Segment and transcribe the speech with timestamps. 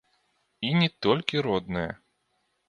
[0.69, 1.87] І не толькі родная.